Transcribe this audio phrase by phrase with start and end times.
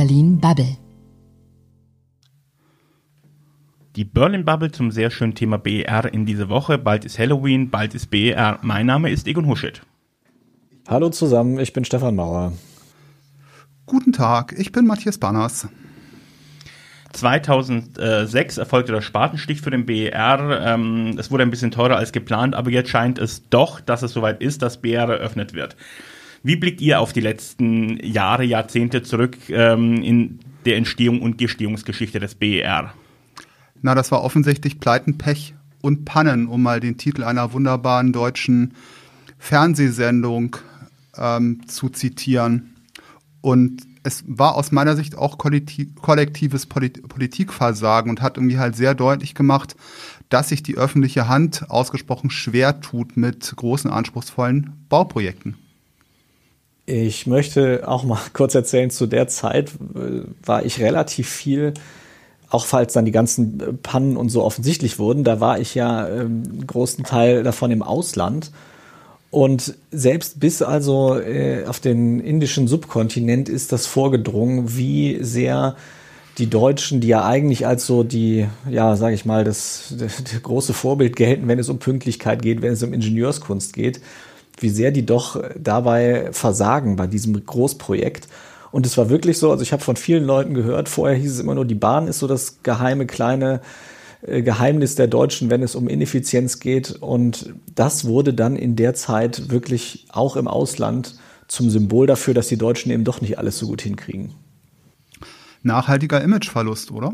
[0.00, 0.78] Berlin Bubble.
[3.96, 6.78] Die Berlin Bubble zum sehr schönen Thema BER in dieser Woche.
[6.78, 8.58] Bald ist Halloween, bald ist BER.
[8.62, 9.82] Mein Name ist Egon Huschet.
[10.88, 12.54] Hallo zusammen, ich bin Stefan Mauer.
[13.84, 15.68] Guten Tag, ich bin Matthias Banners.
[17.12, 20.62] 2006 erfolgte der Spatenstich für den BER.
[20.64, 24.14] Ähm, es wurde ein bisschen teurer als geplant, aber jetzt scheint es doch, dass es
[24.14, 25.76] soweit ist, dass BER eröffnet wird.
[26.42, 32.18] Wie blickt ihr auf die letzten Jahre, Jahrzehnte zurück ähm, in der Entstehung und Gestehungsgeschichte
[32.18, 32.94] des BER?
[33.82, 38.74] Na, das war offensichtlich Pleiten, Pech und Pannen, um mal den Titel einer wunderbaren deutschen
[39.38, 40.56] Fernsehsendung
[41.16, 42.74] ähm, zu zitieren.
[43.42, 49.34] Und es war aus meiner Sicht auch kollektives Politikversagen und hat irgendwie halt sehr deutlich
[49.34, 49.76] gemacht,
[50.30, 55.56] dass sich die öffentliche Hand ausgesprochen schwer tut mit großen, anspruchsvollen Bauprojekten.
[56.90, 61.74] Ich möchte auch mal kurz erzählen, zu der Zeit äh, war ich relativ viel,
[62.48, 66.66] auch falls dann die ganzen Pannen und so offensichtlich wurden, da war ich ja ähm,
[66.66, 68.50] großen Teil davon im Ausland.
[69.30, 75.76] Und selbst bis also äh, auf den indischen Subkontinent ist das vorgedrungen, wie sehr
[76.38, 80.72] die Deutschen, die ja eigentlich als so die, ja, sage ich mal, das, das, große
[80.72, 84.00] Vorbild gelten, wenn es um Pünktlichkeit geht, wenn es um Ingenieurskunst geht,
[84.60, 88.28] wie sehr die doch dabei versagen bei diesem Großprojekt.
[88.72, 91.40] Und es war wirklich so, also ich habe von vielen Leuten gehört, vorher hieß es
[91.40, 93.60] immer nur, die Bahn ist so das geheime kleine
[94.22, 96.90] äh, Geheimnis der Deutschen, wenn es um Ineffizienz geht.
[96.90, 101.16] Und das wurde dann in der Zeit wirklich auch im Ausland
[101.48, 104.34] zum Symbol dafür, dass die Deutschen eben doch nicht alles so gut hinkriegen.
[105.62, 107.12] Nachhaltiger Imageverlust, oder?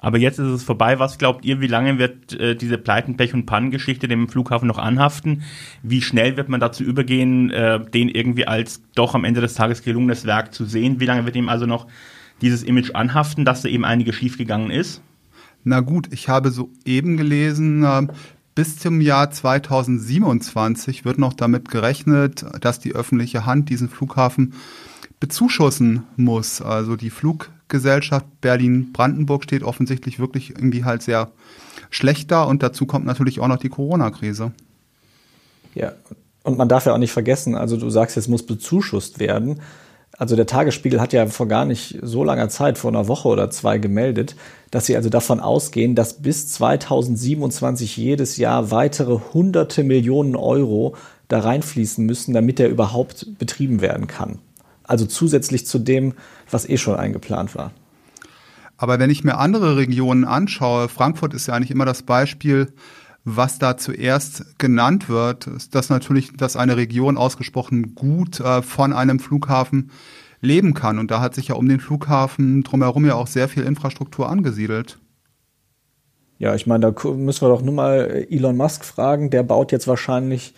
[0.00, 0.98] Aber jetzt ist es vorbei.
[0.98, 4.78] Was glaubt ihr, wie lange wird äh, diese Pleiten, Pech und Pannengeschichte dem Flughafen noch
[4.78, 5.42] anhaften?
[5.82, 9.82] Wie schnell wird man dazu übergehen, äh, den irgendwie als doch am Ende des Tages
[9.82, 11.00] gelungenes Werk zu sehen?
[11.00, 11.88] Wie lange wird ihm also noch
[12.40, 15.02] dieses Image anhaften, dass da eben einiges schiefgegangen ist?
[15.64, 18.06] Na gut, ich habe soeben gelesen, äh,
[18.54, 24.54] bis zum Jahr 2027 wird noch damit gerechnet, dass die öffentliche Hand diesen Flughafen
[25.20, 26.62] bezuschussen muss.
[26.62, 27.10] Also die
[27.68, 31.30] Fluggesellschaft Berlin-Brandenburg steht offensichtlich wirklich irgendwie halt sehr
[31.90, 34.52] schlecht da und dazu kommt natürlich auch noch die Corona-Krise.
[35.74, 35.92] Ja,
[36.44, 39.60] und man darf ja auch nicht vergessen, also du sagst, es muss bezuschusst werden.
[40.16, 43.50] Also der Tagesspiegel hat ja vor gar nicht so langer Zeit, vor einer Woche oder
[43.50, 44.34] zwei gemeldet,
[44.70, 50.96] dass sie also davon ausgehen, dass bis 2027 jedes Jahr weitere hunderte Millionen Euro
[51.28, 54.38] da reinfließen müssen, damit er überhaupt betrieben werden kann.
[54.88, 56.14] Also zusätzlich zu dem,
[56.50, 57.70] was eh schon eingeplant war.
[58.76, 62.72] Aber wenn ich mir andere Regionen anschaue, Frankfurt ist ja eigentlich immer das Beispiel,
[63.24, 68.92] was da zuerst genannt wird, ist das natürlich, dass eine Region ausgesprochen gut äh, von
[68.92, 69.90] einem Flughafen
[70.40, 70.98] leben kann.
[70.98, 74.98] Und da hat sich ja um den Flughafen drumherum ja auch sehr viel Infrastruktur angesiedelt.
[76.38, 79.30] Ja, ich meine, da müssen wir doch nur mal Elon Musk fragen.
[79.30, 80.54] Der baut jetzt wahrscheinlich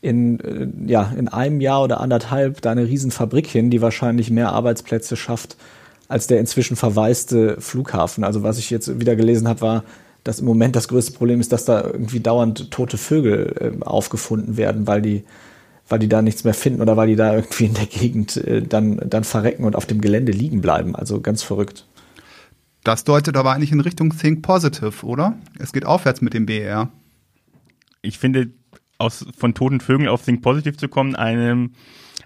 [0.00, 4.52] in, äh, ja, in einem Jahr oder anderthalb da eine Riesenfabrik hin, die wahrscheinlich mehr
[4.52, 5.56] Arbeitsplätze schafft
[6.08, 8.24] als der inzwischen verwaiste Flughafen.
[8.24, 9.84] Also was ich jetzt wieder gelesen habe, war,
[10.24, 14.56] dass im Moment das größte Problem ist, dass da irgendwie dauernd tote Vögel äh, aufgefunden
[14.56, 15.24] werden, weil die
[15.88, 18.62] weil die da nichts mehr finden oder weil die da irgendwie in der Gegend äh,
[18.62, 20.94] dann, dann verrecken und auf dem Gelände liegen bleiben.
[20.94, 21.86] Also ganz verrückt.
[22.84, 25.36] Das deutet aber eigentlich in Richtung Think Positive, oder?
[25.58, 26.90] Es geht aufwärts mit dem BER.
[28.02, 28.50] Ich finde,
[28.98, 31.72] aus, von toten Vögeln auf Think Positive zu kommen, einem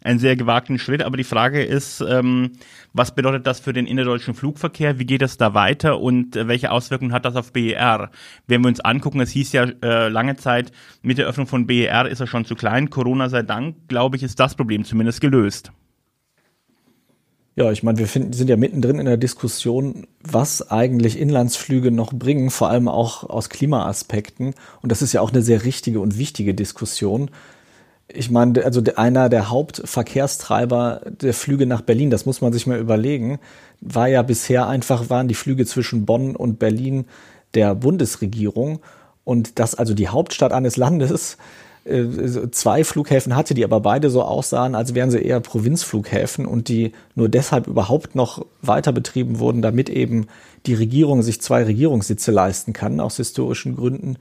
[0.05, 1.03] einen sehr gewagten Schritt.
[1.03, 2.53] Aber die Frage ist, ähm,
[2.93, 4.99] was bedeutet das für den innerdeutschen Flugverkehr?
[4.99, 8.11] Wie geht es da weiter und äh, welche Auswirkungen hat das auf BER?
[8.47, 10.73] Wenn wir uns angucken, es hieß ja äh, lange Zeit,
[11.03, 12.91] mit der Öffnung von BER ist er schon zu klein.
[12.91, 15.73] Corona sei Dank, glaube ich, ist das Problem zumindest gelöst.
[17.55, 22.13] Ja, ich meine, wir finden, sind ja mittendrin in der Diskussion, was eigentlich Inlandsflüge noch
[22.13, 24.55] bringen, vor allem auch aus Klimaaspekten.
[24.81, 27.31] Und das ist ja auch eine sehr richtige und wichtige Diskussion
[28.15, 32.79] ich meine, also einer der Hauptverkehrstreiber der Flüge nach Berlin, das muss man sich mal
[32.79, 33.39] überlegen,
[33.81, 37.07] war ja bisher einfach, waren die Flüge zwischen Bonn und Berlin
[37.55, 38.81] der Bundesregierung
[39.25, 41.37] und dass also die Hauptstadt eines Landes
[41.85, 46.93] zwei Flughäfen hatte, die aber beide so aussahen, als wären sie eher Provinzflughäfen und die
[47.17, 50.27] nur deshalb überhaupt noch weiter betrieben wurden, damit eben
[50.67, 54.17] die Regierung sich zwei Regierungssitze leisten kann, aus historischen Gründen.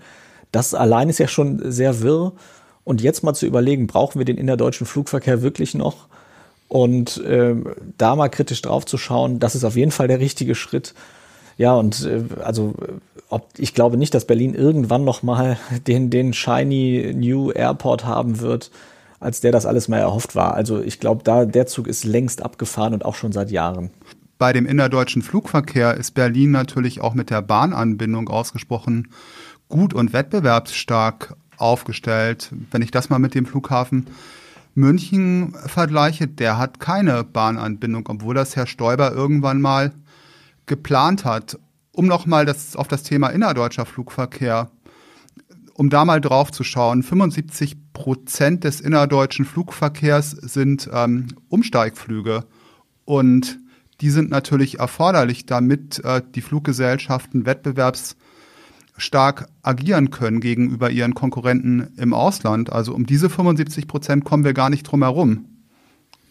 [0.52, 2.34] Das allein ist ja schon sehr wirr
[2.84, 6.08] und jetzt mal zu überlegen, brauchen wir den innerdeutschen Flugverkehr wirklich noch?
[6.68, 7.56] Und äh,
[7.98, 10.96] da mal kritisch drauf zu schauen, das ist auf jeden Fall der richtige Schritt.
[11.62, 12.74] Ja, und äh, also
[13.30, 18.40] ob, ich glaube nicht, dass Berlin irgendwann noch mal den, den shiny New Airport haben
[18.40, 18.72] wird,
[19.20, 20.56] als der das alles mal erhofft war.
[20.56, 23.92] Also ich glaube, da der Zug ist längst abgefahren und auch schon seit Jahren.
[24.40, 29.10] bei dem innerdeutschen Flugverkehr ist Berlin natürlich auch mit der Bahnanbindung ausgesprochen
[29.70, 32.52] gut und wettbewerbsstark aufgestellt.
[32.72, 34.08] Wenn ich das mal mit dem Flughafen
[34.74, 39.92] München vergleiche, der hat keine Bahnanbindung, obwohl das Herr Stoiber irgendwann mal
[40.72, 41.60] geplant hat.
[41.92, 44.72] Um nochmal das, auf das Thema innerdeutscher Flugverkehr,
[45.74, 52.46] um da mal drauf zu schauen, 75 Prozent des innerdeutschen Flugverkehrs sind ähm, Umsteigflüge
[53.04, 53.60] und
[54.00, 58.16] die sind natürlich erforderlich, damit äh, die Fluggesellschaften wettbewerbs
[58.96, 62.72] stark agieren können gegenüber ihren Konkurrenten im Ausland.
[62.72, 65.51] Also um diese 75 Prozent kommen wir gar nicht drum herum.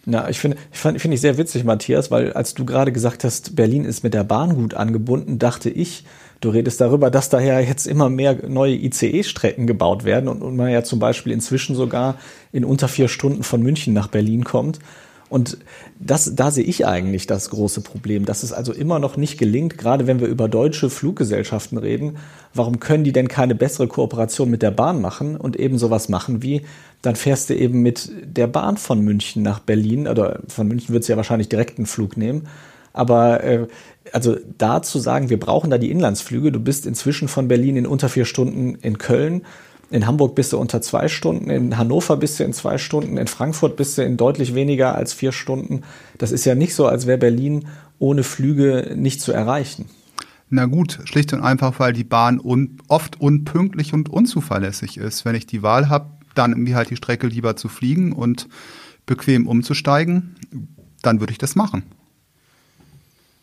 [0.07, 3.23] Ja, ich finde, ich finde find ich sehr witzig, Matthias, weil als du gerade gesagt
[3.23, 6.05] hast, Berlin ist mit der Bahn gut angebunden, dachte ich,
[6.41, 10.71] du redest darüber, dass daher jetzt immer mehr neue ICE-Strecken gebaut werden und, und man
[10.71, 12.17] ja zum Beispiel inzwischen sogar
[12.51, 14.79] in unter vier Stunden von München nach Berlin kommt.
[15.31, 15.59] Und
[16.01, 19.79] das, da sehe ich eigentlich das große Problem, dass es also immer noch nicht gelingt,
[19.79, 22.17] gerade wenn wir über deutsche Fluggesellschaften reden,
[22.53, 26.43] warum können die denn keine bessere Kooperation mit der Bahn machen und eben sowas machen
[26.43, 26.63] wie,
[27.01, 31.05] dann fährst du eben mit der Bahn von München nach Berlin, oder von München wird
[31.05, 32.49] es ja wahrscheinlich direkt einen Flug nehmen,
[32.93, 33.69] aber äh,
[34.13, 37.87] also da zu sagen, wir brauchen da die Inlandsflüge, du bist inzwischen von Berlin in
[37.87, 39.43] unter vier Stunden in Köln,
[39.91, 43.27] in Hamburg bist du unter zwei Stunden, in Hannover bist du in zwei Stunden, in
[43.27, 45.83] Frankfurt bist du in deutlich weniger als vier Stunden.
[46.19, 47.67] Das ist ja nicht so, als wäre Berlin
[47.99, 49.87] ohne Flüge nicht zu erreichen.
[50.49, 55.25] Na gut, schlicht und einfach, weil die Bahn un oft unpünktlich und unzuverlässig ist.
[55.25, 58.49] Wenn ich die Wahl habe, dann irgendwie halt die Strecke lieber zu fliegen und
[59.07, 60.37] bequem umzusteigen,
[61.03, 61.85] dann würde ich das machen.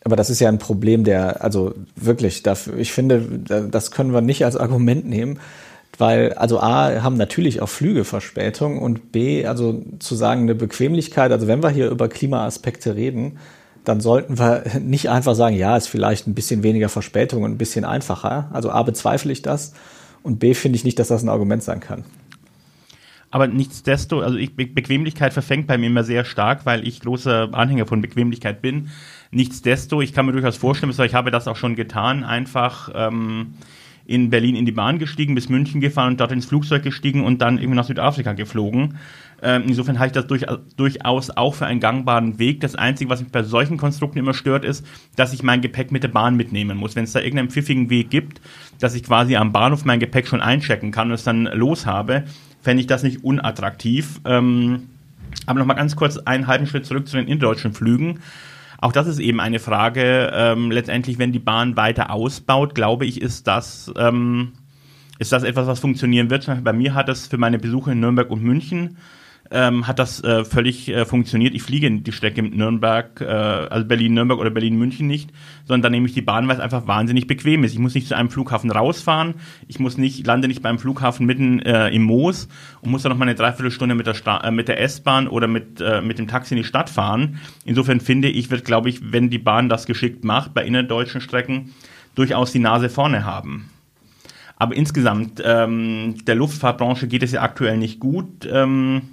[0.04, 4.22] Aber das ist ja ein Problem, der, also wirklich, dafür, ich finde, das können wir
[4.22, 5.40] nicht als Argument nehmen,
[5.98, 11.32] weil, also A, haben natürlich auch Flüge Verspätung und B, also zu sagen, eine Bequemlichkeit,
[11.32, 13.40] also wenn wir hier über Klimaaspekte reden,
[13.84, 17.58] dann sollten wir nicht einfach sagen, ja, ist vielleicht ein bisschen weniger Verspätung und ein
[17.58, 18.50] bisschen einfacher.
[18.54, 19.74] Also A, bezweifle ich das
[20.24, 22.04] und B, finde ich nicht, dass das ein Argument sein kann.
[23.30, 27.50] Aber nichtsdestotrotz, also ich, Be Bequemlichkeit verfängt bei mir immer sehr stark, weil ich großer
[27.54, 28.90] Anhänger von Bequemlichkeit bin.
[29.32, 33.56] Nichtsdestotrotz, ich kann mir durchaus vorstellen, ich habe das auch schon getan, einfach ähm,
[34.08, 37.42] in Berlin in die Bahn gestiegen, bis München gefahren und dort ins Flugzeug gestiegen und
[37.42, 38.98] dann irgendwie nach Südafrika geflogen.
[39.42, 40.46] Ähm, insofern halte ich das durch,
[40.78, 42.62] durchaus auch für einen gangbaren Weg.
[42.62, 44.86] Das Einzige, was mich bei solchen Konstrukten immer stört, ist,
[45.18, 46.96] dass ich mein Gepäck mit der Bahn mitnehmen muss.
[46.96, 48.40] Wenn es da irgendeinen pfiffigen Weg gibt,
[48.80, 52.24] dass ich quasi am Bahnhof mein Gepäck schon einchecken kann und es dann los habe,
[52.62, 54.22] fände ich das nicht unattraktiv.
[54.24, 54.84] Ähm,
[55.46, 58.20] aber nochmal ganz kurz einen halben Schritt zurück zu den innerdeutschen Flügen.
[58.80, 60.32] Auch das ist eben eine Frage.
[60.34, 64.54] Ähm, letztendlich, wenn die Bahn weiter ausbaut, glaube ich, ist das, ähm,
[65.20, 66.50] ist das etwas, was funktionieren wird.
[66.64, 68.98] Bei mir hat es für meine Besuche in Nürnberg und München
[69.52, 71.56] ähm, hat das äh, völlig äh, funktioniert.
[71.56, 75.32] Ich fliege die Strecke mit Nürnberg, äh, also Berlin-Nürnberg oder Berlin-München nicht,
[75.66, 77.74] sondern da nehme ich die Bahn, weil es einfach wahnsinnig bequem ist.
[77.74, 79.36] Ich muss nicht zu einem Flughafen rausfahren,
[79.68, 82.48] ich muss nicht, lande nicht beim Flughafen mitten äh, im Moos
[82.82, 86.02] und muss dann noch mal eine Dreiviertelstunde mit der, äh, der S-Bahn oder mit, äh,
[86.02, 87.40] mit dem Taxi in die Stadt fahren.
[87.66, 91.74] Insofern finde ich, wird, glaube ich, wenn die Bahn das geschickt macht, bei innerdeutschen Strecken
[92.16, 93.70] durchaus die Nase vorne haben.
[94.60, 98.48] Aber insgesamt, ähm, der Luftfahrtbranche geht es ja aktuell nicht gut.
[98.52, 99.04] Ähm,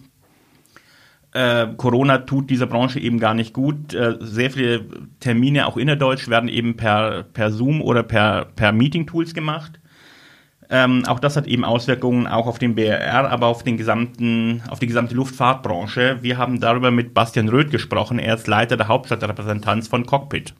[1.35, 3.93] äh, Corona tut dieser Branche eben gar nicht gut.
[3.93, 4.87] Äh, sehr viele
[5.20, 9.81] Termine, auch innerdeutsch, werden eben per, per Zoom oder per, per Meeting-Tools gemacht.
[10.70, 14.79] Ähm, auch das hat eben Auswirkungen auch auf den BRR, aber auf den gesamten, auf
[14.79, 16.19] die gesamte Luftfahrtbranche.
[16.23, 18.19] Wir haben darüber mit Bastian Röth gesprochen.
[18.19, 20.55] Er ist Leiter der Hauptstadtrepräsentanz von Cockpit.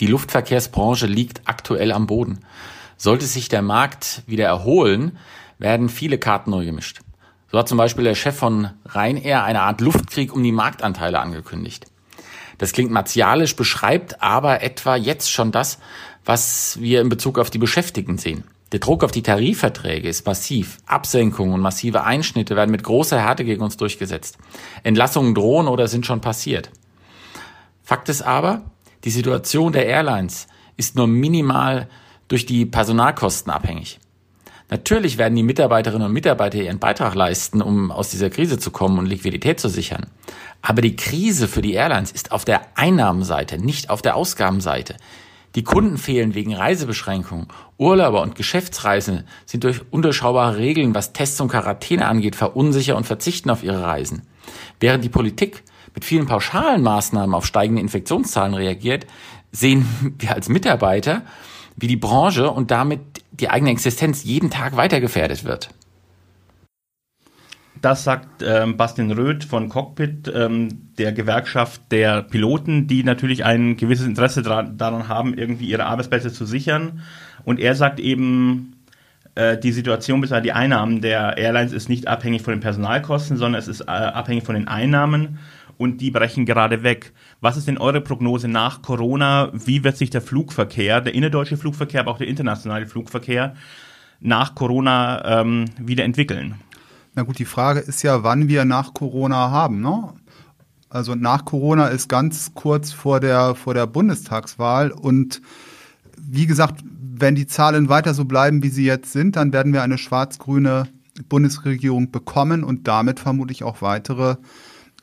[0.00, 2.40] Die Luftverkehrsbranche liegt aktuell am Boden.
[2.96, 5.18] Sollte sich der Markt wieder erholen,
[5.58, 7.00] werden viele Karten neu gemischt.
[7.50, 11.86] So hat zum Beispiel der Chef von Ryanair eine Art Luftkrieg um die Marktanteile angekündigt.
[12.58, 15.78] Das klingt martialisch, beschreibt aber etwa jetzt schon das,
[16.24, 18.44] was wir in Bezug auf die Beschäftigten sehen.
[18.72, 20.76] Der Druck auf die Tarifverträge ist massiv.
[20.84, 24.36] Absenkungen und massive Einschnitte werden mit großer Härte gegen uns durchgesetzt.
[24.82, 26.70] Entlassungen drohen oder sind schon passiert.
[27.82, 28.62] Fakt ist aber,
[29.04, 31.88] die Situation der Airlines ist nur minimal
[32.26, 34.00] durch die Personalkosten abhängig.
[34.70, 38.98] Natürlich werden die Mitarbeiterinnen und Mitarbeiter ihren Beitrag leisten, um aus dieser Krise zu kommen
[38.98, 40.06] und Liquidität zu sichern.
[40.60, 44.96] Aber die Krise für die Airlines ist auf der Einnahmenseite, nicht auf der Ausgabenseite.
[45.54, 47.48] Die Kunden fehlen wegen Reisebeschränkungen.
[47.78, 53.48] Urlauber und Geschäftsreisende sind durch unterschaubare Regeln, was Tests und Quarantäne angeht, verunsichert und verzichten
[53.48, 54.22] auf ihre Reisen.
[54.78, 55.62] Während die Politik
[55.94, 59.06] mit vielen pauschalen Maßnahmen auf steigende Infektionszahlen reagiert,
[59.50, 61.22] sehen wir als Mitarbeiter,
[61.76, 63.00] wie die Branche und damit
[63.40, 65.70] die eigene Existenz jeden Tag weiter gefährdet wird.
[67.80, 73.76] Das sagt ähm, Bastian Röth von Cockpit, ähm, der Gewerkschaft der Piloten, die natürlich ein
[73.76, 77.02] gewisses Interesse daran haben, irgendwie ihre Arbeitsplätze zu sichern.
[77.44, 78.77] Und er sagt eben,
[79.58, 80.40] die Situation bzw.
[80.40, 84.44] die Einnahmen der Airlines ist nicht abhängig von den Personalkosten, sondern es ist äh, abhängig
[84.44, 85.38] von den Einnahmen
[85.78, 87.12] und die brechen gerade weg.
[87.40, 89.50] Was ist denn eure Prognose nach Corona?
[89.52, 93.54] Wie wird sich der Flugverkehr, der innerdeutsche Flugverkehr, aber auch der internationale Flugverkehr
[94.20, 96.56] nach Corona ähm, wieder entwickeln?
[97.14, 99.80] Na gut, die Frage ist ja, wann wir nach Corona haben.
[99.80, 100.12] Ne?
[100.90, 105.40] Also nach Corona ist ganz kurz vor der, vor der Bundestagswahl und
[106.22, 106.82] wie gesagt,
[107.20, 110.88] wenn die Zahlen weiter so bleiben, wie sie jetzt sind, dann werden wir eine schwarz-grüne
[111.28, 114.36] Bundesregierung bekommen und damit vermutlich auch weitere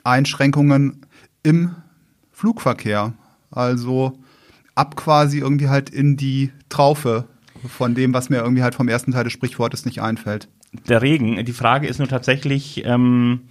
[0.03, 1.01] Einschränkungen
[1.43, 1.75] im
[2.31, 3.13] Flugverkehr.
[3.51, 4.17] Also
[4.75, 7.25] ab quasi irgendwie halt in die Traufe
[7.67, 10.49] von dem, was mir irgendwie halt vom ersten Teil des Sprichwortes nicht einfällt.
[10.87, 11.43] Der Regen.
[11.43, 13.41] Die Frage ist nur tatsächlich, ähm,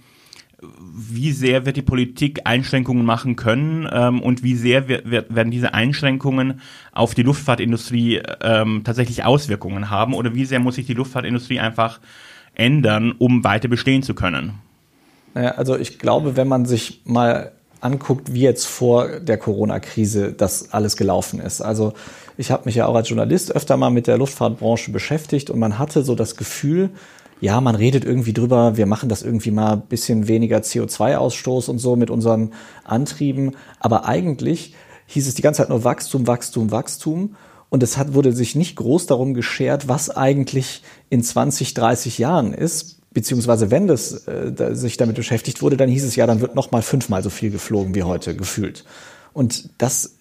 [0.61, 5.73] wie sehr wird die Politik Einschränkungen machen können ähm, und wie sehr wird, werden diese
[5.73, 11.59] Einschränkungen auf die Luftfahrtindustrie ähm, tatsächlich Auswirkungen haben oder wie sehr muss sich die Luftfahrtindustrie
[11.59, 11.99] einfach
[12.53, 14.53] ändern, um weiter bestehen zu können?
[15.33, 20.71] Naja, also ich glaube, wenn man sich mal anguckt, wie jetzt vor der Corona-Krise das
[20.71, 21.61] alles gelaufen ist.
[21.61, 21.93] Also
[22.37, 25.77] ich habe mich ja auch als Journalist öfter mal mit der Luftfahrtbranche beschäftigt und man
[25.77, 26.89] hatte so das Gefühl,
[27.41, 31.79] ja, man redet irgendwie drüber, wir machen das irgendwie mal ein bisschen weniger CO2-Ausstoß und
[31.79, 33.55] so mit unseren Antrieben.
[33.79, 34.73] Aber eigentlich
[35.07, 37.35] hieß es die ganze Zeit nur Wachstum, Wachstum, Wachstum.
[37.69, 42.53] Und es hat, wurde sich nicht groß darum geschert, was eigentlich in 20, 30 Jahren
[42.53, 43.01] ist.
[43.13, 46.55] Beziehungsweise wenn das äh, da, sich damit beschäftigt wurde, dann hieß es ja, dann wird
[46.55, 48.85] noch mal fünfmal so viel geflogen wie heute gefühlt.
[49.33, 50.14] Und das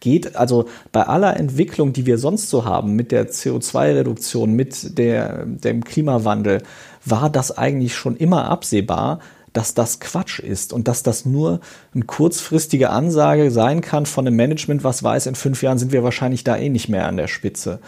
[0.00, 5.44] geht, also bei aller Entwicklung, die wir sonst so haben, mit der CO2-Reduktion, mit der,
[5.46, 6.62] dem Klimawandel,
[7.04, 9.20] war das eigentlich schon immer absehbar,
[9.52, 11.60] dass das Quatsch ist und dass das nur
[11.94, 16.04] eine kurzfristige Ansage sein kann von einem Management, was weiß, in fünf Jahren sind wir
[16.04, 17.80] wahrscheinlich da eh nicht mehr an der Spitze.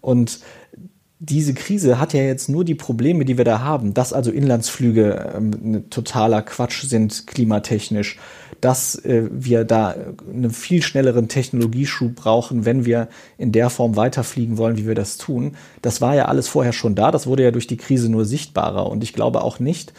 [0.00, 0.40] Und
[1.20, 5.32] diese Krise hat ja jetzt nur die Probleme, die wir da haben, dass also Inlandsflüge
[5.36, 8.18] ähm, totaler Quatsch sind klimatechnisch,
[8.60, 9.94] dass äh, wir da
[10.32, 15.16] einen viel schnelleren Technologieschub brauchen, wenn wir in der Form weiterfliegen wollen, wie wir das
[15.16, 15.56] tun.
[15.82, 18.90] Das war ja alles vorher schon da, das wurde ja durch die Krise nur sichtbarer
[18.90, 19.92] und ich glaube auch nicht,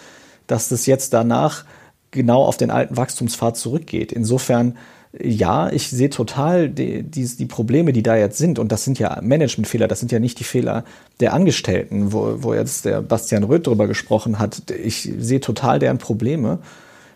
[0.47, 1.65] dass das jetzt danach
[2.11, 4.11] genau auf den alten Wachstumspfad zurückgeht.
[4.11, 4.75] Insofern
[5.17, 8.59] ja, ich sehe total die, die, die Probleme, die da jetzt sind.
[8.59, 10.83] Und das sind ja Managementfehler, das sind ja nicht die Fehler
[11.19, 14.69] der Angestellten, wo, wo jetzt der Bastian Röth drüber gesprochen hat.
[14.71, 16.59] Ich sehe total deren Probleme.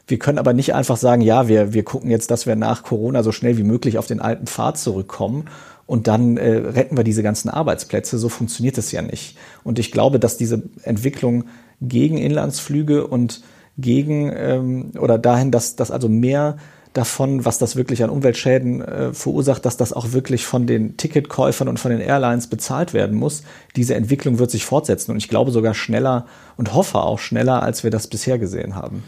[0.07, 3.24] Wir können aber nicht einfach sagen, ja, wir, wir gucken jetzt, dass wir nach Corona
[3.24, 5.45] so schnell wie möglich auf den alten Pfad zurückkommen
[5.86, 8.17] und dann äh, retten wir diese ganzen Arbeitsplätze.
[8.17, 9.38] So funktioniert es ja nicht.
[9.63, 11.45] Und ich glaube, dass diese Entwicklung
[11.81, 13.41] gegen Inlandsflüge und
[13.77, 16.57] gegen ähm, oder dahin, dass, dass also mehr
[16.93, 21.67] davon, was das wirklich an Umweltschäden äh, verursacht, dass das auch wirklich von den Ticketkäufern
[21.67, 23.43] und von den Airlines bezahlt werden muss.
[23.75, 27.83] Diese Entwicklung wird sich fortsetzen und ich glaube sogar schneller und hoffe auch schneller, als
[27.83, 29.03] wir das bisher gesehen haben.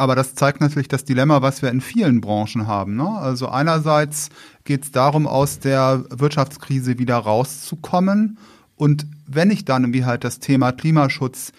[0.00, 2.96] Aber das zeigt natürlich das Dilemma, was wir in vielen Branchen haben.
[2.96, 3.06] Ne?
[3.06, 4.30] Also einerseits
[4.64, 8.38] geht es darum, aus der Wirtschaftskrise wieder rauszukommen.
[8.76, 11.52] Und wenn ich dann wie halt das Thema Klimaschutz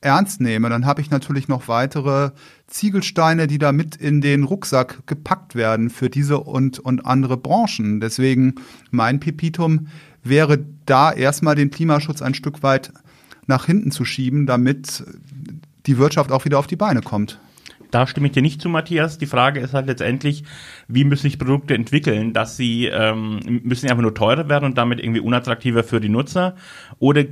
[0.00, 2.32] ernst nehme, dann habe ich natürlich noch weitere
[2.66, 8.00] Ziegelsteine, die da mit in den Rucksack gepackt werden für diese und, und andere Branchen.
[8.00, 8.56] Deswegen
[8.90, 9.86] mein Pipitum
[10.24, 12.92] wäre da erstmal den Klimaschutz ein Stück weit
[13.46, 15.04] nach hinten zu schieben, damit
[15.86, 17.38] die Wirtschaft auch wieder auf die Beine kommt.
[17.94, 19.18] Da stimme ich dir nicht zu, Matthias.
[19.18, 20.42] Die Frage ist halt letztendlich,
[20.88, 24.98] wie müssen sich Produkte entwickeln, dass sie ähm, müssen einfach nur teurer werden und damit
[24.98, 26.56] irgendwie unattraktiver für die Nutzer?
[26.98, 27.24] Oder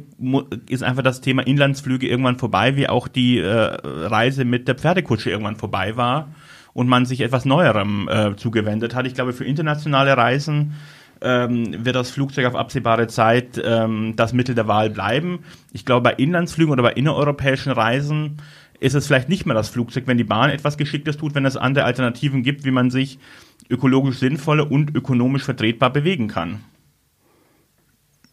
[0.68, 5.30] ist einfach das Thema Inlandsflüge irgendwann vorbei, wie auch die äh, Reise mit der Pferdekutsche
[5.30, 6.28] irgendwann vorbei war
[6.74, 9.04] und man sich etwas Neuerem äh, zugewendet hat?
[9.08, 10.74] Ich glaube, für internationale Reisen
[11.22, 15.40] ähm, wird das Flugzeug auf absehbare Zeit ähm, das Mittel der Wahl bleiben.
[15.72, 18.36] Ich glaube, bei Inlandsflügen oder bei innereuropäischen Reisen
[18.82, 21.56] ist es vielleicht nicht mehr das Flugzeug, wenn die Bahn etwas Geschicktes tut, wenn es
[21.56, 23.18] andere Alternativen gibt, wie man sich
[23.70, 26.60] ökologisch sinnvoller und ökonomisch vertretbar bewegen kann.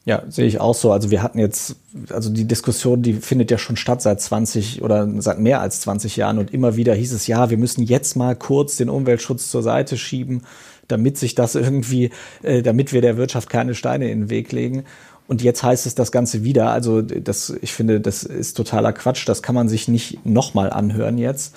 [0.06, 0.92] Ja, sehe ich auch so.
[0.92, 1.76] Also wir hatten jetzt,
[2.10, 6.16] also die Diskussion, die findet ja schon statt seit 20 oder seit mehr als 20
[6.16, 9.62] Jahren und immer wieder hieß es, ja, wir müssen jetzt mal kurz den Umweltschutz zur
[9.62, 10.42] Seite schieben,
[10.88, 12.10] damit sich das irgendwie,
[12.42, 14.86] äh, damit wir der Wirtschaft keine Steine in den Weg legen.
[15.30, 16.72] Und jetzt heißt es das Ganze wieder.
[16.72, 19.30] Also das, ich finde, das ist totaler Quatsch.
[19.30, 21.54] Das kann man sich nicht nochmal anhören jetzt.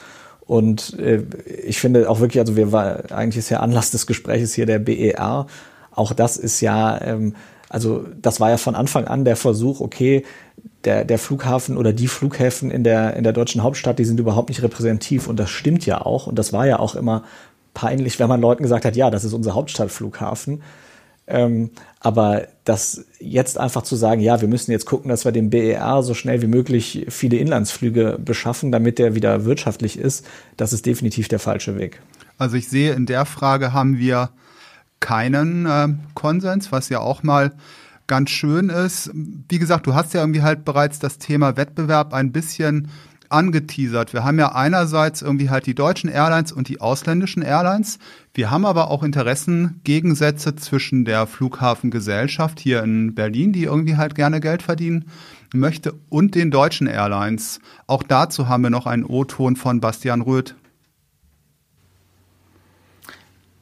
[0.47, 1.23] Und äh,
[1.64, 4.79] ich finde auch wirklich, also wir war eigentlich ist ja Anlass des Gesprächs hier der
[4.79, 5.47] BER.
[5.91, 7.35] auch das ist ja, ähm,
[7.71, 10.23] also das war ja von Anfang an der Versuch, okay,
[10.85, 14.50] der, der Flughafen oder die Flughäfen in der, in der deutschen Hauptstadt, die sind überhaupt
[14.50, 17.25] nicht repräsentativ und das stimmt ja auch und das war ja auch immer
[17.73, 20.61] peinlich, wenn man Leuten gesagt hat, ja, das ist unser Hauptstadtflughafen.
[21.26, 25.50] Ähm, aber das jetzt einfach zu sagen, ja, wir müssen jetzt gucken, dass wir dem
[25.50, 30.26] BER so schnell wie möglich viele Inlandsflüge beschaffen, damit der wieder wirtschaftlich ist,
[30.57, 32.00] das ist definitiv der falsche Weg.
[32.38, 34.31] Also ich sehe, in der Frage haben wir
[35.00, 37.52] keinen äh, Konsens, was ja auch mal
[38.07, 39.11] ganz schön ist.
[39.14, 42.88] Wie gesagt, du hast ja irgendwie halt bereits das Thema Wettbewerb ein bisschen
[43.33, 44.12] angeteasert.
[44.12, 47.99] Wir haben ja einerseits irgendwie halt die deutschen Airlines und die ausländischen Airlines.
[48.35, 54.41] Wir haben aber auch Interessengegensätze zwischen der Flughafengesellschaft hier in Berlin, die irgendwie halt gerne
[54.41, 55.07] Geld verdienen
[55.55, 57.61] möchte, und den deutschen Airlines.
[57.87, 60.55] Auch dazu haben wir noch einen O-Ton von Bastian Röth.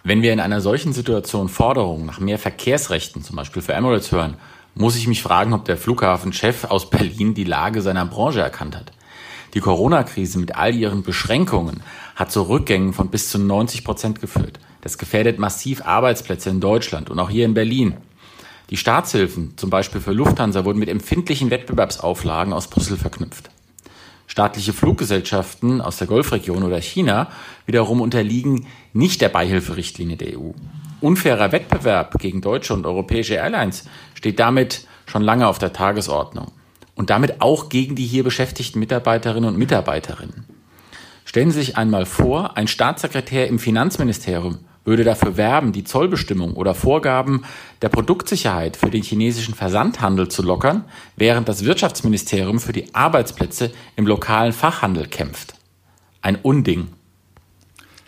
[0.02, 4.36] Wenn wir in einer solchen Situation Forderungen nach mehr Verkehrsrechten, zum Beispiel für Emirates, hören,
[4.74, 8.92] muss ich mich fragen, ob der Flughafenchef aus Berlin die Lage seiner Branche erkannt hat.
[9.54, 11.82] Die Corona-Krise mit all ihren Beschränkungen
[12.14, 14.60] hat zu Rückgängen von bis zu 90 Prozent geführt.
[14.80, 17.96] Das gefährdet massiv Arbeitsplätze in Deutschland und auch hier in Berlin.
[18.70, 23.50] Die Staatshilfen, zum Beispiel für Lufthansa, wurden mit empfindlichen Wettbewerbsauflagen aus Brüssel verknüpft.
[24.28, 27.28] Staatliche Fluggesellschaften aus der Golfregion oder China
[27.66, 30.52] wiederum unterliegen nicht der Beihilferichtlinie der EU.
[31.00, 36.52] Unfairer Wettbewerb gegen deutsche und europäische Airlines steht damit schon lange auf der Tagesordnung
[37.00, 40.44] und damit auch gegen die hier beschäftigten Mitarbeiterinnen und Mitarbeiterinnen.
[41.24, 46.74] Stellen Sie sich einmal vor, ein Staatssekretär im Finanzministerium würde dafür werben, die Zollbestimmung oder
[46.74, 47.44] Vorgaben
[47.80, 50.84] der Produktsicherheit für den chinesischen Versandhandel zu lockern,
[51.16, 55.54] während das Wirtschaftsministerium für die Arbeitsplätze im lokalen Fachhandel kämpft.
[56.20, 56.88] Ein Unding.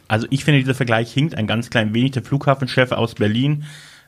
[0.06, 2.11] Also ich finde, dieser Vergleich hinkt ein ganz klein wenig.
[2.11, 3.64] Der Flughafenchef aus Berlin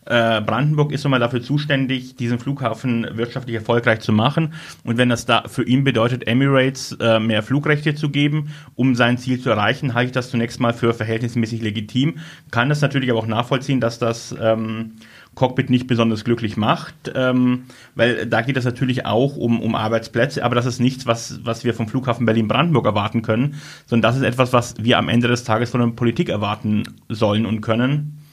[0.07, 4.55] Brandenburg ist nochmal dafür zuständig, diesen Flughafen wirtschaftlich erfolgreich zu machen.
[4.85, 9.19] Und wenn das da für ihn bedeutet, Emirates äh, mehr Flugrechte zu geben, um sein
[9.19, 12.19] Ziel zu erreichen, halte ich das zunächst mal für verhältnismäßig legitim.
[12.51, 14.93] Kann das natürlich aber auch nachvollziehen, dass das ähm,
[15.35, 20.45] Cockpit nicht besonders glücklich macht, ähm, weil da geht es natürlich auch um, um Arbeitsplätze,
[20.45, 23.55] aber das ist nichts, was, was wir vom Flughafen Berlin-Brandenburg erwarten können,
[23.87, 27.47] sondern das ist etwas, was wir am Ende des Tages von der Politik erwarten sollen
[27.47, 28.24] und können.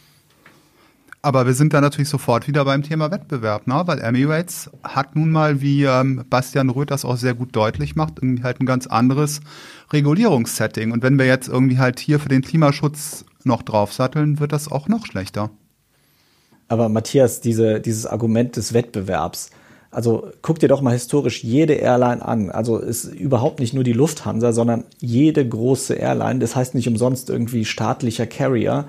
[1.24, 3.84] Aber wir sind da natürlich sofort wieder beim Thema Wettbewerb, ne?
[3.86, 8.16] weil Emirates hat nun mal, wie ähm, Bastian Röth das auch sehr gut deutlich macht,
[8.22, 9.42] irgendwie halt ein ganz anderes
[9.94, 10.92] Regulierungssetting.
[10.92, 14.88] Und wenn wir jetzt irgendwie halt hier für den Klimaschutz noch draufsatteln, wird das auch
[14.88, 15.52] noch schlechter.
[16.68, 19.52] Aber Matthias, diese, dieses Argument des Wettbewerbs,
[19.92, 22.50] also guck dir doch mal historisch jede Airline an.
[22.50, 26.40] Also ist überhaupt nicht nur die Lufthansa, sondern jede große Airline.
[26.40, 28.86] Das heißt nicht umsonst irgendwie staatlicher Carrier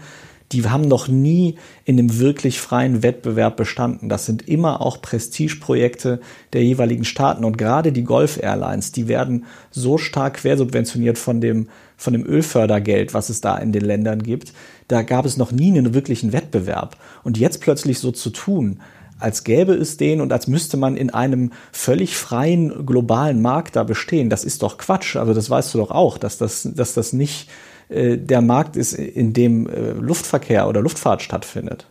[0.53, 4.09] die haben noch nie in einem wirklich freien Wettbewerb bestanden.
[4.09, 6.21] Das sind immer auch Prestigeprojekte
[6.53, 7.45] der jeweiligen Staaten.
[7.45, 13.15] Und gerade die Golf Airlines, die werden so stark quersubventioniert von dem, von dem Ölfördergeld,
[13.15, 14.53] was es da in den Ländern gibt.
[14.89, 16.97] Da gab es noch nie einen wirklichen Wettbewerb.
[17.25, 18.81] Und jetzt plötzlich so zu tun,
[19.19, 23.85] als gäbe es den und als müsste man in einem völlig freien globalen Markt da
[23.85, 24.29] bestehen.
[24.29, 25.17] Das ist doch Quatsch.
[25.17, 27.49] Also das weißt du doch auch, dass das, dass das nicht
[27.93, 31.87] der Markt ist, in dem äh, Luftverkehr oder Luftfahrt stattfindet.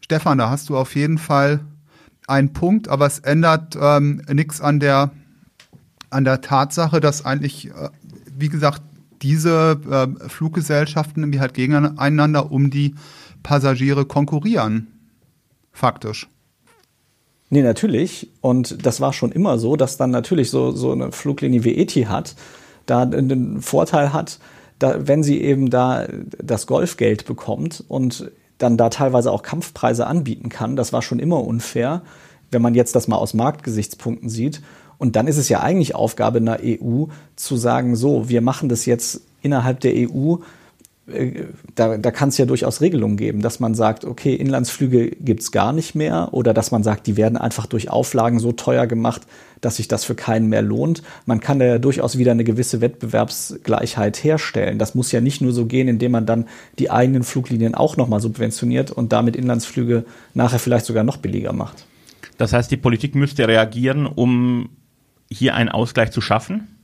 [0.00, 1.60] Stefan, da hast du auf jeden Fall
[2.26, 5.12] einen Punkt, aber es ändert ähm, nichts an der,
[6.10, 7.90] an der Tatsache, dass eigentlich, äh,
[8.36, 8.82] wie gesagt,
[9.22, 12.94] diese äh, Fluggesellschaften irgendwie halt gegeneinander um die
[13.42, 14.88] Passagiere konkurrieren.
[15.72, 16.28] Faktisch.
[17.50, 18.30] Nee, natürlich.
[18.40, 22.36] Und das war schon immer so, dass dann natürlich so, so eine Fluglinie wie Etihad
[22.86, 24.38] da einen Vorteil hat,
[24.78, 26.06] da, wenn sie eben da
[26.38, 30.76] das Golfgeld bekommt und dann da teilweise auch Kampfpreise anbieten kann.
[30.76, 32.02] Das war schon immer unfair,
[32.50, 34.62] wenn man jetzt das mal aus Marktgesichtspunkten sieht.
[34.98, 38.68] Und dann ist es ja eigentlich Aufgabe in der EU zu sagen, so, wir machen
[38.68, 40.36] das jetzt innerhalb der EU
[41.74, 45.50] da, da kann es ja durchaus Regelungen geben, dass man sagt, okay, Inlandsflüge gibt es
[45.50, 49.22] gar nicht mehr oder dass man sagt, die werden einfach durch Auflagen so teuer gemacht,
[49.60, 51.02] dass sich das für keinen mehr lohnt.
[51.26, 54.78] Man kann da ja durchaus wieder eine gewisse Wettbewerbsgleichheit herstellen.
[54.78, 56.46] Das muss ja nicht nur so gehen, indem man dann
[56.78, 61.86] die eigenen Fluglinien auch nochmal subventioniert und damit Inlandsflüge nachher vielleicht sogar noch billiger macht.
[62.38, 64.70] Das heißt, die Politik müsste reagieren, um
[65.30, 66.79] hier einen Ausgleich zu schaffen?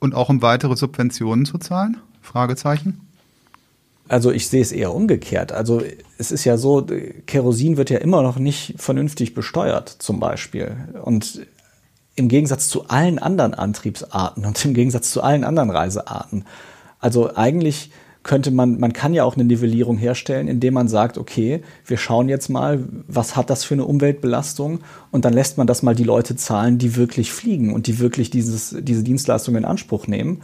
[0.00, 1.98] Und auch um weitere Subventionen zu zahlen?
[2.20, 3.00] Fragezeichen.
[4.08, 5.52] Also ich sehe es eher umgekehrt.
[5.52, 5.82] Also
[6.18, 6.86] es ist ja so,
[7.26, 10.76] Kerosin wird ja immer noch nicht vernünftig besteuert zum Beispiel.
[11.02, 11.46] Und
[12.16, 16.44] im Gegensatz zu allen anderen Antriebsarten und im Gegensatz zu allen anderen Reisearten.
[17.00, 17.90] Also eigentlich
[18.24, 22.28] könnte man, man kann ja auch eine Nivellierung herstellen, indem man sagt, okay, wir schauen
[22.28, 24.80] jetzt mal, was hat das für eine Umweltbelastung
[25.12, 28.30] und dann lässt man das mal die Leute zahlen, die wirklich fliegen und die wirklich
[28.30, 30.40] dieses, diese Dienstleistung in Anspruch nehmen.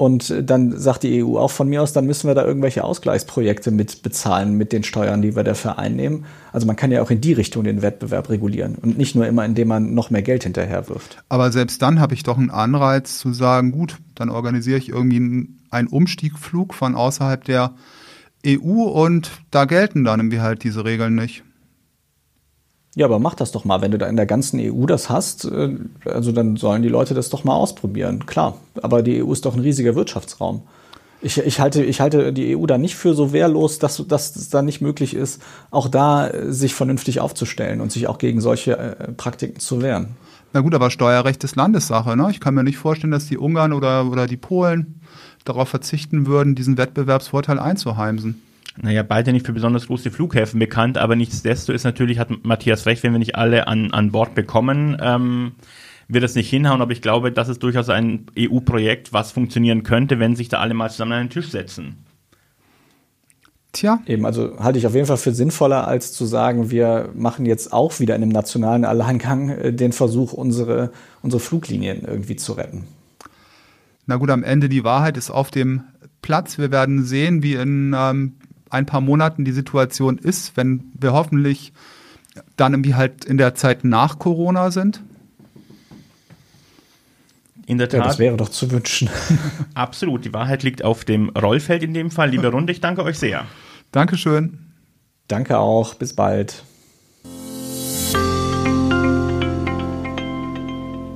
[0.00, 3.70] Und dann sagt die EU auch von mir aus, dann müssen wir da irgendwelche Ausgleichsprojekte
[3.70, 6.24] mit bezahlen mit den Steuern, die wir dafür einnehmen.
[6.54, 9.44] Also man kann ja auch in die Richtung den Wettbewerb regulieren und nicht nur immer,
[9.44, 11.22] indem man noch mehr Geld hinterher wirft.
[11.28, 15.50] Aber selbst dann habe ich doch einen Anreiz zu sagen, gut, dann organisiere ich irgendwie
[15.68, 17.74] einen Umstiegflug von außerhalb der
[18.46, 21.42] EU und da gelten dann irgendwie halt diese Regeln nicht.
[22.96, 25.44] Ja, aber mach das doch mal, wenn du da in der ganzen EU das hast,
[25.44, 28.26] äh, also dann sollen die Leute das doch mal ausprobieren.
[28.26, 30.62] Klar, aber die EU ist doch ein riesiger Wirtschaftsraum.
[31.22, 34.48] Ich, ich, halte, ich halte die EU da nicht für so wehrlos, dass, dass es
[34.48, 38.76] da nicht möglich ist, auch da äh, sich vernünftig aufzustellen und sich auch gegen solche
[38.76, 40.16] äh, Praktiken zu wehren.
[40.52, 42.16] Na gut, aber Steuerrecht ist Landessache.
[42.16, 42.28] Ne?
[42.32, 45.00] Ich kann mir nicht vorstellen, dass die Ungarn oder, oder die Polen
[45.44, 48.42] darauf verzichten würden, diesen Wettbewerbsvorteil einzuheimsen
[48.82, 53.02] naja, beide nicht für besonders große Flughäfen bekannt, aber nichtsdestotrotz ist natürlich, hat Matthias recht,
[53.02, 55.52] wenn wir nicht alle an, an Bord bekommen, ähm,
[56.08, 60.18] wird das nicht hinhauen, aber ich glaube, das ist durchaus ein EU-Projekt, was funktionieren könnte,
[60.18, 62.04] wenn sich da alle mal zusammen an den Tisch setzen.
[63.72, 64.00] Tja.
[64.06, 67.72] Eben, also halte ich auf jeden Fall für sinnvoller, als zu sagen, wir machen jetzt
[67.72, 70.90] auch wieder in einem nationalen Alleingang äh, den Versuch, unsere,
[71.22, 72.84] unsere Fluglinien irgendwie zu retten.
[74.06, 75.84] Na gut, am Ende die Wahrheit ist auf dem
[76.20, 76.58] Platz.
[76.58, 78.32] Wir werden sehen, wie in ähm,
[78.70, 81.72] ein paar Monaten die Situation ist, wenn wir hoffentlich
[82.56, 85.02] dann irgendwie halt in der Zeit nach Corona sind?
[87.66, 88.00] In der Tat.
[88.00, 89.08] Ja, das wäre doch zu wünschen.
[89.74, 90.24] Absolut.
[90.24, 92.30] Die Wahrheit liegt auf dem Rollfeld in dem Fall.
[92.30, 93.46] Liebe Runde, ich danke euch sehr.
[93.92, 94.58] Dankeschön.
[95.28, 95.94] Danke auch.
[95.94, 96.64] Bis bald.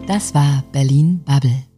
[0.07, 1.74] Das war Berlin Bubble.